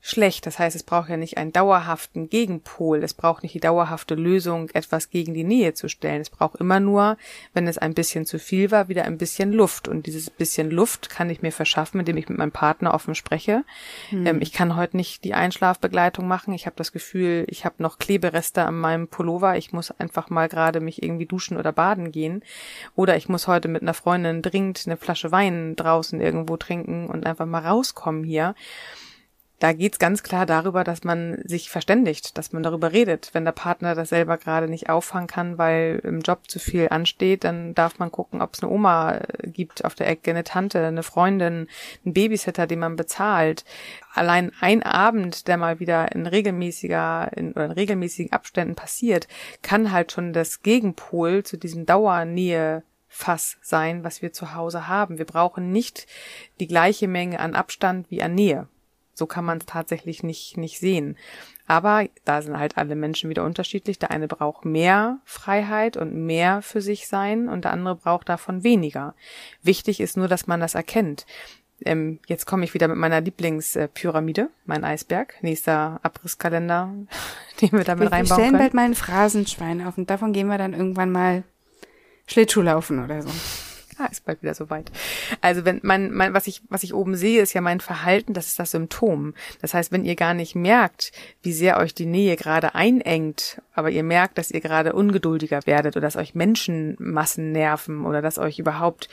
schlecht. 0.00 0.46
Das 0.46 0.58
heißt, 0.58 0.76
es 0.76 0.84
braucht 0.84 1.08
ja 1.08 1.16
nicht 1.16 1.38
einen 1.38 1.52
dauerhaften 1.52 2.28
Gegenpol. 2.28 3.02
Es 3.02 3.14
braucht 3.14 3.42
nicht 3.42 3.54
die 3.54 3.60
dauerhafte 3.60 4.14
Lösung, 4.14 4.70
etwas 4.70 5.10
gegen 5.10 5.34
die 5.34 5.44
Nähe 5.44 5.74
zu 5.74 5.88
stellen. 5.88 6.20
Es 6.20 6.30
braucht 6.30 6.60
immer 6.60 6.80
nur, 6.80 7.16
wenn 7.52 7.66
es 7.66 7.78
ein 7.78 7.94
bisschen 7.94 8.24
zu 8.24 8.38
viel 8.38 8.70
war, 8.70 8.88
wieder 8.88 9.04
ein 9.04 9.18
bisschen 9.18 9.52
Luft. 9.52 9.88
Und 9.88 10.06
dieses 10.06 10.30
bisschen 10.30 10.70
Luft 10.70 11.10
kann 11.10 11.30
ich 11.30 11.42
mir 11.42 11.52
verschaffen, 11.52 12.00
indem 12.00 12.16
ich 12.16 12.28
mit 12.28 12.38
meinem 12.38 12.52
Partner 12.52 12.94
offen 12.94 13.14
spreche. 13.14 13.64
Hm. 14.10 14.26
Ähm, 14.26 14.40
ich 14.40 14.52
kann 14.52 14.76
heute 14.76 14.96
nicht 14.96 15.24
die 15.24 15.34
Einschlafbegleitung 15.34 16.26
machen. 16.28 16.54
Ich 16.54 16.66
habe 16.66 16.76
das 16.76 16.92
Gefühl, 16.92 17.44
ich 17.48 17.64
habe 17.64 17.82
noch 17.82 17.98
Klebereste 17.98 18.62
an 18.62 18.78
meinem 18.78 19.08
Pullover. 19.08 19.56
Ich 19.56 19.72
muss 19.72 19.90
einfach 19.90 20.30
mal 20.30 20.48
gerade 20.48 20.80
mich 20.80 21.02
irgendwie 21.02 21.26
duschen 21.26 21.56
oder 21.56 21.72
baden 21.72 22.12
gehen. 22.12 22.42
Oder 22.94 23.16
ich 23.16 23.28
muss 23.28 23.48
heute 23.48 23.68
mit 23.68 23.82
einer 23.82 23.94
Freundin 23.94 24.42
dringend 24.42 24.84
eine 24.86 24.96
Flasche 24.96 25.32
Wein 25.32 25.74
draußen 25.74 26.20
irgendwo 26.20 26.56
trinken 26.56 27.08
und 27.08 27.26
einfach 27.26 27.46
mal 27.46 27.66
rauskommen 27.66 28.22
hier 28.22 28.54
da 29.58 29.72
geht's 29.72 29.98
ganz 29.98 30.22
klar 30.22 30.46
darüber, 30.46 30.84
dass 30.84 31.02
man 31.02 31.38
sich 31.44 31.68
verständigt, 31.68 32.38
dass 32.38 32.52
man 32.52 32.62
darüber 32.62 32.92
redet. 32.92 33.30
Wenn 33.32 33.44
der 33.44 33.52
Partner 33.52 33.96
das 33.96 34.10
selber 34.10 34.38
gerade 34.38 34.68
nicht 34.68 34.88
auffangen 34.88 35.26
kann, 35.26 35.58
weil 35.58 36.00
im 36.04 36.20
Job 36.20 36.48
zu 36.48 36.60
viel 36.60 36.88
ansteht, 36.90 37.42
dann 37.42 37.74
darf 37.74 37.98
man 37.98 38.12
gucken, 38.12 38.40
ob 38.40 38.54
es 38.54 38.62
eine 38.62 38.70
Oma 38.70 39.16
äh, 39.16 39.48
gibt 39.48 39.84
auf 39.84 39.96
der 39.96 40.08
Ecke, 40.08 40.30
eine 40.30 40.44
Tante, 40.44 40.86
eine 40.86 41.02
Freundin, 41.02 41.66
einen 42.04 42.14
Babysitter, 42.14 42.68
den 42.68 42.78
man 42.78 42.94
bezahlt. 42.94 43.64
Allein 44.14 44.52
ein 44.60 44.84
Abend, 44.84 45.48
der 45.48 45.56
mal 45.56 45.80
wieder 45.80 46.12
in 46.12 46.26
regelmäßiger 46.26 47.32
in, 47.34 47.52
oder 47.52 47.64
in 47.64 47.72
regelmäßigen 47.72 48.32
Abständen 48.32 48.76
passiert, 48.76 49.26
kann 49.62 49.90
halt 49.90 50.12
schon 50.12 50.32
das 50.32 50.62
Gegenpol 50.62 51.42
zu 51.42 51.56
diesem 51.56 51.84
Dauernähe 51.84 52.84
Fass 53.08 53.56
sein, 53.62 54.04
was 54.04 54.22
wir 54.22 54.32
zu 54.32 54.54
Hause 54.54 54.86
haben. 54.86 55.18
Wir 55.18 55.24
brauchen 55.24 55.72
nicht 55.72 56.06
die 56.60 56.68
gleiche 56.68 57.08
Menge 57.08 57.40
an 57.40 57.56
Abstand 57.56 58.08
wie 58.10 58.22
an 58.22 58.34
Nähe. 58.34 58.68
So 59.18 59.26
kann 59.26 59.44
man 59.44 59.58
es 59.58 59.66
tatsächlich 59.66 60.22
nicht, 60.22 60.56
nicht 60.56 60.78
sehen. 60.78 61.16
Aber 61.66 62.06
da 62.24 62.40
sind 62.40 62.58
halt 62.58 62.78
alle 62.78 62.94
Menschen 62.94 63.28
wieder 63.28 63.44
unterschiedlich. 63.44 63.98
Der 63.98 64.10
eine 64.10 64.28
braucht 64.28 64.64
mehr 64.64 65.18
Freiheit 65.24 65.96
und 65.96 66.14
mehr 66.14 66.62
für 66.62 66.80
sich 66.80 67.08
sein 67.08 67.48
und 67.48 67.64
der 67.64 67.72
andere 67.72 67.96
braucht 67.96 68.28
davon 68.28 68.64
weniger. 68.64 69.14
Wichtig 69.62 70.00
ist 70.00 70.16
nur, 70.16 70.28
dass 70.28 70.46
man 70.46 70.60
das 70.60 70.74
erkennt. 70.74 71.26
Ähm, 71.84 72.20
jetzt 72.26 72.46
komme 72.46 72.64
ich 72.64 72.74
wieder 72.74 72.88
mit 72.88 72.96
meiner 72.96 73.20
Lieblingspyramide, 73.20 74.50
mein 74.66 74.84
Eisberg, 74.84 75.34
nächster 75.42 76.00
Abrisskalender, 76.02 76.92
den 77.60 77.72
wir 77.72 77.84
damit 77.84 78.10
reinbauen 78.10 78.28
können. 78.28 78.28
Wir 78.28 78.34
stellen 78.34 78.58
bald 78.58 78.74
mal 78.74 78.84
ein 78.84 78.94
Phrasenschwein 78.94 79.86
auf 79.86 79.98
und 79.98 80.10
davon 80.10 80.32
gehen 80.32 80.48
wir 80.48 80.58
dann 80.58 80.72
irgendwann 80.74 81.12
mal 81.12 81.44
Schlittschuhlaufen 82.26 83.04
oder 83.04 83.22
so 83.22 83.30
ah, 83.98 84.06
ist 84.06 84.24
bald 84.24 84.42
wieder 84.42 84.54
soweit. 84.54 84.90
Also 85.40 85.64
wenn 85.64 85.80
mein, 85.82 86.12
mein, 86.12 86.34
was 86.34 86.46
ich, 86.46 86.62
was 86.68 86.82
ich 86.82 86.94
oben 86.94 87.16
sehe, 87.16 87.42
ist 87.42 87.52
ja 87.52 87.60
mein 87.60 87.80
Verhalten, 87.80 88.34
das 88.34 88.46
ist 88.46 88.58
das 88.58 88.70
Symptom. 88.70 89.34
Das 89.60 89.74
heißt, 89.74 89.92
wenn 89.92 90.04
ihr 90.04 90.16
gar 90.16 90.34
nicht 90.34 90.54
merkt, 90.54 91.12
wie 91.42 91.52
sehr 91.52 91.78
euch 91.78 91.94
die 91.94 92.06
Nähe 92.06 92.36
gerade 92.36 92.74
einengt, 92.74 93.60
aber 93.78 93.90
ihr 93.90 94.02
merkt, 94.02 94.38
dass 94.38 94.50
ihr 94.50 94.60
gerade 94.60 94.92
ungeduldiger 94.92 95.60
werdet 95.64 95.96
oder 95.96 96.06
dass 96.06 96.16
euch 96.16 96.34
Menschenmassen 96.34 97.52
nerven 97.52 98.04
oder 98.04 98.20
dass 98.20 98.38
euch 98.38 98.58
überhaupt 98.58 99.08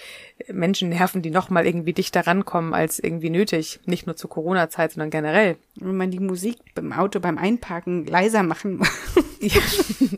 Menschen 0.51 0.89
nerven, 0.89 1.21
die 1.21 1.31
nochmal 1.31 1.65
irgendwie 1.65 1.93
dichter 1.93 2.27
rankommen 2.27 2.73
als 2.73 2.99
irgendwie 2.99 3.29
nötig. 3.29 3.79
Nicht 3.85 4.05
nur 4.07 4.15
zur 4.15 4.29
Corona-Zeit, 4.29 4.91
sondern 4.91 5.09
generell. 5.09 5.57
Wenn 5.75 5.97
man 5.97 6.11
die 6.11 6.19
Musik 6.19 6.57
beim 6.73 6.91
Auto 6.91 7.19
beim 7.19 7.37
Einparken 7.37 8.05
leiser 8.05 8.43
machen 8.43 8.81
ja, 9.39 9.61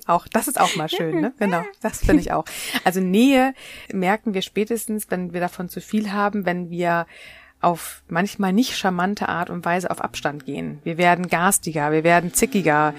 auch, 0.06 0.28
das 0.28 0.48
ist 0.48 0.60
auch 0.60 0.76
mal 0.76 0.90
schön, 0.90 1.22
ne? 1.22 1.34
Genau, 1.40 1.64
das 1.82 2.00
finde 2.00 2.22
ich 2.22 2.32
auch. 2.32 2.46
Also 2.84 3.00
Nähe 3.00 3.54
merken 3.92 4.34
wir 4.34 4.42
spätestens, 4.42 5.10
wenn 5.10 5.34
wir 5.34 5.40
davon 5.40 5.70
zu 5.70 5.82
viel 5.82 6.12
haben, 6.12 6.46
wenn 6.46 6.70
wir 6.70 7.06
auf 7.60 8.04
manchmal 8.08 8.54
nicht 8.54 8.78
charmante 8.78 9.30
Art 9.30 9.50
und 9.50 9.66
Weise 9.66 9.90
auf 9.90 10.02
Abstand 10.02 10.46
gehen. 10.46 10.80
Wir 10.84 10.98
werden 10.98 11.28
garstiger, 11.28 11.92
wir 11.92 12.04
werden 12.04 12.34
zickiger, 12.34 12.94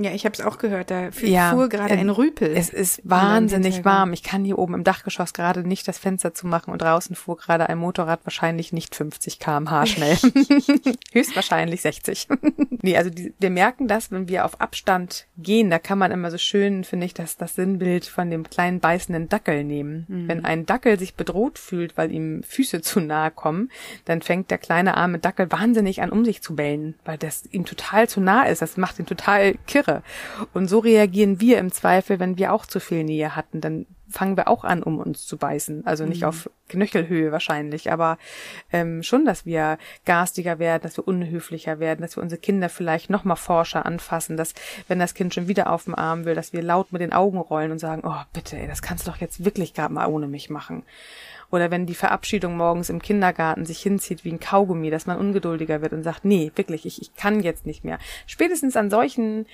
ja, 0.00 0.12
ich 0.12 0.24
habe 0.24 0.32
es 0.32 0.40
auch 0.40 0.58
gehört, 0.58 0.92
da 0.92 1.08
ja, 1.22 1.50
fuhr 1.50 1.68
gerade 1.68 1.94
ein 1.94 2.08
Rüpel. 2.08 2.52
Es 2.56 2.68
ist 2.68 3.00
wahnsinnig 3.02 3.84
warm. 3.84 4.12
Ich 4.12 4.22
kann 4.22 4.44
hier 4.44 4.56
oben 4.56 4.74
im 4.74 4.84
Dachgeschoss 4.84 5.32
gerade 5.32 5.66
nicht 5.66 5.88
das 5.88 5.98
Fenster 5.98 6.32
zumachen 6.32 6.72
und 6.72 6.80
draußen 6.80 7.16
fuhr 7.16 7.36
gerade 7.36 7.68
ein 7.68 7.78
Motorrad 7.78 8.20
wahrscheinlich 8.24 8.72
nicht 8.72 8.94
50 8.94 9.40
km/h 9.40 9.86
schnell. 9.86 10.16
Höchstwahrscheinlich 11.12 11.82
60. 11.82 12.28
nee, 12.82 12.96
also 12.96 13.10
die, 13.10 13.34
wir 13.40 13.50
merken 13.50 13.88
das, 13.88 14.12
wenn 14.12 14.28
wir 14.28 14.44
auf 14.44 14.60
Abstand 14.60 15.26
gehen, 15.36 15.68
da 15.68 15.80
kann 15.80 15.98
man 15.98 16.12
immer 16.12 16.30
so 16.30 16.38
schön, 16.38 16.84
finde 16.84 17.06
ich, 17.06 17.14
das, 17.14 17.36
das 17.36 17.56
Sinnbild 17.56 18.04
von 18.04 18.30
dem 18.30 18.48
kleinen 18.48 18.78
beißenden 18.78 19.28
Dackel 19.28 19.64
nehmen. 19.64 20.06
Mhm. 20.06 20.28
Wenn 20.28 20.44
ein 20.44 20.64
Dackel 20.64 20.96
sich 20.96 21.16
bedroht 21.16 21.58
fühlt, 21.58 21.96
weil 21.96 22.12
ihm 22.12 22.44
Füße 22.44 22.82
zu 22.82 23.00
nahe 23.00 23.32
kommen, 23.32 23.68
dann 24.04 24.22
fängt 24.22 24.52
der 24.52 24.58
kleine 24.58 24.96
arme 24.96 25.18
Dackel 25.18 25.50
wahnsinnig 25.50 26.02
an, 26.02 26.10
um 26.10 26.24
sich 26.24 26.40
zu 26.40 26.54
bellen, 26.54 26.94
weil 27.04 27.18
das 27.18 27.46
ihm 27.46 27.64
total 27.64 28.08
zu 28.08 28.20
nah 28.20 28.44
ist. 28.44 28.62
Das 28.62 28.76
macht 28.76 29.00
ihn 29.00 29.06
total 29.06 29.54
kirre 29.66 29.87
Tiere. 29.88 30.02
Und 30.54 30.68
so 30.68 30.78
reagieren 30.78 31.40
wir 31.40 31.58
im 31.58 31.72
Zweifel, 31.72 32.20
wenn 32.20 32.38
wir 32.38 32.52
auch 32.52 32.66
zu 32.66 32.80
viel 32.80 33.04
Nähe 33.04 33.34
hatten. 33.34 33.60
Dann 33.60 33.86
fangen 34.10 34.36
wir 34.36 34.48
auch 34.48 34.64
an, 34.64 34.82
um 34.82 34.98
uns 34.98 35.26
zu 35.26 35.36
beißen. 35.36 35.86
Also 35.86 36.06
nicht 36.06 36.22
mhm. 36.22 36.28
auf 36.28 36.50
Knöchelhöhe 36.68 37.30
wahrscheinlich, 37.30 37.92
aber 37.92 38.16
ähm, 38.72 39.02
schon, 39.02 39.26
dass 39.26 39.44
wir 39.44 39.76
garstiger 40.06 40.58
werden, 40.58 40.82
dass 40.82 40.96
wir 40.96 41.06
unhöflicher 41.06 41.78
werden, 41.78 42.00
dass 42.00 42.16
wir 42.16 42.22
unsere 42.22 42.40
Kinder 42.40 42.68
vielleicht 42.70 43.10
noch 43.10 43.24
mal 43.24 43.36
forscher 43.36 43.84
anfassen, 43.84 44.36
dass 44.36 44.54
wenn 44.86 44.98
das 44.98 45.14
Kind 45.14 45.34
schon 45.34 45.48
wieder 45.48 45.70
auf 45.70 45.84
dem 45.84 45.94
Arm 45.94 46.24
will, 46.24 46.34
dass 46.34 46.52
wir 46.52 46.62
laut 46.62 46.92
mit 46.92 47.02
den 47.02 47.12
Augen 47.12 47.38
rollen 47.38 47.70
und 47.70 47.78
sagen, 47.78 48.02
oh 48.04 48.22
bitte, 48.32 48.56
ey, 48.56 48.66
das 48.66 48.82
kannst 48.82 49.06
du 49.06 49.10
doch 49.10 49.18
jetzt 49.18 49.44
wirklich 49.44 49.74
gerade 49.74 49.92
mal 49.92 50.06
ohne 50.06 50.26
mich 50.26 50.48
machen. 50.48 50.84
Oder 51.50 51.70
wenn 51.70 51.86
die 51.86 51.94
Verabschiedung 51.94 52.56
morgens 52.56 52.90
im 52.90 53.00
Kindergarten 53.00 53.64
sich 53.64 53.80
hinzieht 53.80 54.24
wie 54.24 54.32
ein 54.32 54.40
Kaugummi, 54.40 54.90
dass 54.90 55.06
man 55.06 55.18
ungeduldiger 55.18 55.80
wird 55.80 55.94
und 55.94 56.02
sagt, 56.02 56.24
nee, 56.24 56.52
wirklich, 56.56 56.84
ich, 56.84 57.00
ich 57.00 57.14
kann 57.14 57.40
jetzt 57.42 57.64
nicht 57.64 57.84
mehr. 57.84 57.98
Spätestens 58.26 58.76
an 58.76 58.90
solchen 58.90 59.46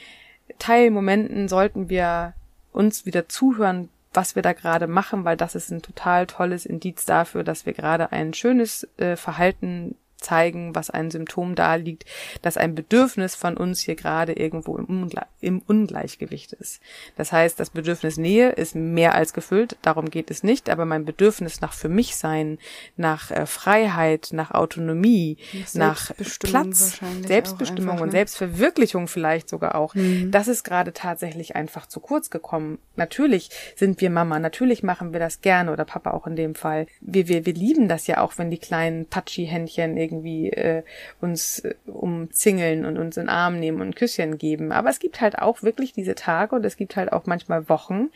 Teilmomenten 0.59 1.49
sollten 1.49 1.89
wir 1.89 2.35
uns 2.73 3.07
wieder 3.07 3.29
zuhören, 3.29 3.89
was 4.13 4.35
wir 4.35 4.43
da 4.43 4.53
gerade 4.53 4.87
machen, 4.87 5.25
weil 5.25 5.37
das 5.37 5.55
ist 5.55 5.71
ein 5.71 5.83
total 5.83 6.27
tolles 6.27 6.67
Indiz 6.67 7.05
dafür, 7.05 7.45
dass 7.45 7.67
wir 7.67 7.73
gerade 7.73 8.13
ein 8.13 8.33
schönes 8.35 8.89
äh, 8.97 9.17
Verhalten 9.17 9.97
zeigen, 10.25 10.75
was 10.75 10.91
ein 10.91 11.11
Symptom 11.11 11.55
da 11.55 11.75
liegt, 11.75 12.05
dass 12.43 12.57
ein 12.57 12.75
Bedürfnis 12.75 13.35
von 13.35 13.57
uns 13.57 13.81
hier 13.81 13.95
gerade 13.95 14.33
irgendwo 14.33 14.77
im, 14.77 14.87
Ungle 14.87 15.23
im 15.41 15.61
Ungleichgewicht 15.61 16.53
ist. 16.55 16.81
Das 17.17 17.33
heißt, 17.33 17.61
das 17.61 17.71
Bedürfnis 17.71 18.17
Nähe 18.17 18.51
ist 18.51 18.75
mehr 18.75 19.15
als 19.15 19.33
gefüllt, 19.33 19.77
darum 19.83 20.11
geht 20.11 20.31
es 20.31 20.43
nicht, 20.43 20.71
aber 20.71 20.85
mein 20.85 21.05
Bedürfnis 21.05 21.61
nach 21.61 21.73
für 21.73 21.89
mich 21.89 22.17
sein, 22.17 22.59
nach 22.97 23.31
äh, 23.31 23.47
Freiheit, 23.47 24.31
nach 24.33 24.51
Autonomie, 24.51 25.37
nach 25.75 26.13
Platz, 26.41 27.01
Selbstbestimmung 27.27 27.91
einfach, 27.91 27.97
ne? 27.97 28.03
und 28.03 28.11
Selbstverwirklichung 28.11 29.09
vielleicht 29.09 29.49
sogar 29.49 29.75
auch, 29.75 29.95
mhm. 29.95 30.31
das 30.31 30.49
ist 30.49 30.65
gerade 30.65 30.93
tatsächlich 30.93 31.57
einfach 31.57 31.87
zu 31.87 32.01
kurz 32.01 32.31
gekommen. 32.31 32.79
Natürlich 32.97 33.51
sind 33.77 34.01
wir 34.01 34.11
Mama, 34.11 34.39
natürlich 34.39 34.83
machen 34.83 35.13
wir 35.13 35.21
das 35.21 35.41
gerne 35.41 35.73
oder 35.73 35.85
Papa 35.85 36.13
auch 36.13 36.27
in 36.27 36.37
dem 36.37 36.55
Fall. 36.55 36.87
Wir, 37.01 37.29
wir, 37.29 37.47
wir 37.47 37.55
lieben 37.55 37.89
das 37.89 38.07
ja 38.07 38.21
auch, 38.21 38.39
wenn 38.39 38.51
die 38.51 38.59
kleinen 38.59 39.07
Patschi-Händchen 39.07 39.97
irgendwie 39.97 40.51
äh, 40.51 40.83
uns 41.21 41.61
äh, 41.61 41.75
umzingeln 41.87 42.85
und 42.85 42.99
uns 42.99 43.17
in 43.17 43.25
den 43.25 43.29
Arm 43.31 43.59
nehmen 43.59 43.81
und 43.81 43.97
Küsschen 43.97 44.39
geben. 44.39 44.73
Aber 44.73 44.91
es 44.91 44.99
gibt 44.99 45.21
halt 45.21 45.39
auch 45.39 45.63
wirklich 45.63 45.93
diese 45.93 46.15
Tage 46.15 46.55
und 46.57 46.65
es 46.65 46.77
gibt 46.77 46.97
halt 46.97 47.13
auch 47.13 47.27
manchmal 47.27 47.69
Wochen, 47.69 48.11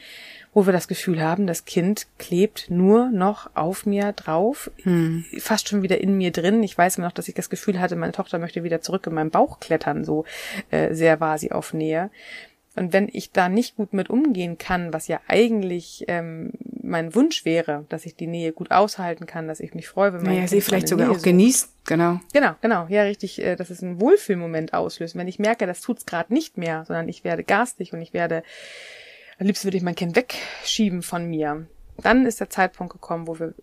wo 0.54 0.66
wir 0.66 0.72
das 0.72 0.88
Gefühl 0.88 1.22
haben, 1.22 1.46
das 1.46 1.64
Kind 1.64 2.06
klebt 2.18 2.70
nur 2.70 3.10
noch 3.10 3.50
auf 3.54 3.86
mir 3.86 4.12
drauf, 4.12 4.70
hm. 4.82 5.24
fast 5.38 5.68
schon 5.68 5.82
wieder 5.82 6.00
in 6.00 6.16
mir 6.16 6.32
drin. 6.32 6.62
Ich 6.62 6.76
weiß 6.76 6.98
immer 6.98 7.06
noch, 7.06 7.12
dass 7.12 7.28
ich 7.28 7.34
das 7.34 7.50
Gefühl 7.50 7.80
hatte, 7.80 7.96
meine 7.96 8.12
Tochter 8.12 8.38
möchte 8.38 8.64
wieder 8.64 8.80
zurück 8.80 9.06
in 9.06 9.14
meinen 9.14 9.30
Bauch 9.30 9.60
klettern, 9.60 10.04
so 10.04 10.24
äh, 10.70 10.94
sehr 10.94 11.20
war 11.20 11.38
sie 11.38 11.52
auf 11.52 11.74
Nähe. 11.74 12.10
Und 12.78 12.92
wenn 12.92 13.08
ich 13.12 13.32
da 13.32 13.48
nicht 13.48 13.76
gut 13.76 13.92
mit 13.92 14.08
umgehen 14.10 14.58
kann, 14.58 14.92
was 14.92 15.08
ja 15.08 15.20
eigentlich 15.26 16.04
ähm, 16.08 16.52
mein 16.82 17.14
Wunsch 17.14 17.44
wäre, 17.44 17.84
dass 17.88 18.06
ich 18.06 18.14
die 18.14 18.26
Nähe 18.26 18.52
gut 18.52 18.70
aushalten 18.70 19.26
kann, 19.26 19.48
dass 19.48 19.60
ich 19.60 19.74
mich 19.74 19.88
freue, 19.88 20.12
wenn 20.12 20.22
man 20.22 20.34
naja, 20.34 20.48
sie 20.48 20.60
vielleicht 20.60 20.88
sogar 20.88 21.08
Nähe 21.08 21.16
auch 21.16 21.22
genießt, 21.22 21.70
genau. 21.86 22.20
Genau, 22.32 22.52
genau, 22.60 22.86
ja, 22.88 23.02
richtig, 23.02 23.42
äh, 23.42 23.56
dass 23.56 23.70
es 23.70 23.82
einen 23.82 24.00
Wohlfühlmoment 24.00 24.74
auslöst. 24.74 25.16
Wenn 25.16 25.28
ich 25.28 25.38
merke, 25.38 25.66
das 25.66 25.80
tut's 25.80 26.06
gerade 26.06 26.32
nicht 26.32 26.56
mehr, 26.56 26.84
sondern 26.86 27.08
ich 27.08 27.24
werde 27.24 27.44
garstig 27.44 27.92
und 27.92 28.00
ich 28.00 28.12
werde, 28.12 28.42
am 29.38 29.46
liebsten 29.46 29.66
würde 29.66 29.76
ich 29.76 29.82
mein 29.82 29.94
Kind 29.94 30.16
wegschieben 30.16 31.02
von 31.02 31.26
mir, 31.26 31.66
dann 32.02 32.26
ist 32.26 32.40
der 32.40 32.50
Zeitpunkt 32.50 32.92
gekommen, 32.92 33.26
wo 33.26 33.38
wir 33.38 33.54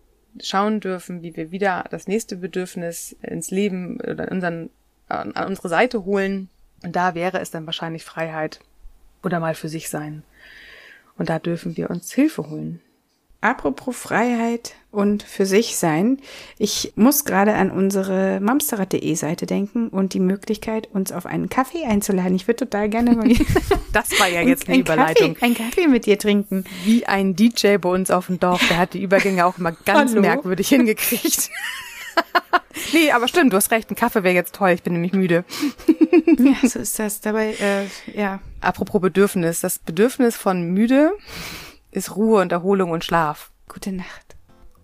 schauen 0.42 0.80
dürfen, 0.80 1.22
wie 1.22 1.36
wir 1.36 1.50
wieder 1.50 1.86
das 1.90 2.06
nächste 2.06 2.36
Bedürfnis 2.36 3.16
ins 3.22 3.50
Leben 3.50 3.98
oder 4.00 4.30
unseren, 4.30 4.70
an 5.08 5.32
unsere 5.46 5.68
Seite 5.68 6.04
holen. 6.04 6.50
Und 6.82 6.94
da 6.94 7.14
wäre 7.14 7.40
es 7.40 7.50
dann 7.50 7.64
wahrscheinlich 7.64 8.04
Freiheit 8.04 8.60
oder 9.26 9.40
mal 9.40 9.54
für 9.54 9.68
sich 9.68 9.90
sein. 9.90 10.22
Und 11.18 11.28
da 11.28 11.38
dürfen 11.38 11.76
wir 11.76 11.90
uns 11.90 12.12
Hilfe 12.12 12.48
holen. 12.48 12.80
Apropos 13.42 13.94
Freiheit 13.96 14.74
und 14.90 15.22
für 15.22 15.44
sich 15.44 15.76
sein. 15.76 16.18
Ich 16.58 16.92
muss 16.96 17.24
gerade 17.24 17.54
an 17.54 17.70
unsere 17.70 18.40
mamsterrad.de 18.40 19.14
Seite 19.14 19.46
denken 19.46 19.88
und 19.88 20.14
die 20.14 20.20
Möglichkeit, 20.20 20.88
uns 20.92 21.12
auf 21.12 21.26
einen 21.26 21.48
Kaffee 21.50 21.84
einzuladen. 21.84 22.34
Ich 22.34 22.48
würde 22.48 22.64
total 22.64 22.88
gerne 22.88 23.12
mal. 23.12 23.28
das 23.92 24.18
war 24.18 24.28
ja 24.28 24.40
jetzt 24.40 24.68
eine 24.68 24.78
Überleitung. 24.78 25.34
Kaffee, 25.34 25.44
ein 25.44 25.54
Kaffee 25.54 25.86
mit 25.86 26.06
dir 26.06 26.18
trinken. 26.18 26.64
Wie 26.84 27.06
ein 27.06 27.36
DJ 27.36 27.76
bei 27.76 27.90
uns 27.90 28.10
auf 28.10 28.26
dem 28.26 28.40
Dorf. 28.40 28.66
Der 28.68 28.78
hat 28.78 28.94
die 28.94 29.02
Übergänge 29.02 29.44
auch 29.44 29.58
immer 29.58 29.72
ganz 29.84 30.12
Hallo? 30.12 30.22
merkwürdig 30.22 30.68
hingekriegt. 30.68 31.50
nee, 32.92 33.10
aber 33.10 33.28
stimmt, 33.28 33.52
du 33.52 33.56
hast 33.56 33.70
recht. 33.70 33.90
Ein 33.90 33.96
Kaffee 33.96 34.22
wäre 34.22 34.34
jetzt 34.34 34.54
toll. 34.54 34.70
Ich 34.70 34.82
bin 34.82 34.92
nämlich 34.94 35.12
müde. 35.12 35.44
ja, 36.38 36.68
so 36.68 36.78
ist 36.78 36.98
das. 36.98 37.20
Dabei, 37.20 37.54
äh, 37.54 37.86
ja. 38.18 38.40
Apropos 38.60 39.00
Bedürfnis. 39.00 39.60
Das 39.60 39.78
Bedürfnis 39.78 40.36
von 40.36 40.62
müde 40.62 41.12
ist 41.90 42.16
Ruhe 42.16 42.42
und 42.42 42.52
Erholung 42.52 42.90
und 42.90 43.04
Schlaf. 43.04 43.50
Gute 43.68 43.92
Nacht. 43.92 44.36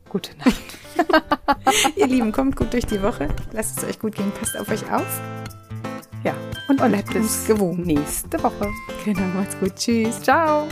Gute 0.09 0.37
Nacht. 0.39 0.63
Ihr 1.97 2.07
Lieben, 2.07 2.33
kommt 2.33 2.57
gut 2.57 2.73
durch 2.73 2.87
die 2.87 3.03
Woche. 3.03 3.29
Lasst 3.53 3.79
es 3.79 3.85
euch 3.85 3.99
gut 3.99 4.15
gehen. 4.15 4.33
Passt 4.33 4.57
auf 4.57 4.69
euch 4.69 4.91
auf. 4.93 5.21
Ja. 6.25 6.35
Und, 6.69 6.81
und 6.81 6.91
bleibt 6.91 7.15
es 7.15 7.47
gewogen 7.47 7.83
nächste 7.83 8.43
Woche. 8.43 8.71
Genau, 9.05 9.27
macht's 9.35 9.59
gut. 9.59 9.75
Tschüss. 9.77 10.21
Ciao. 10.21 10.69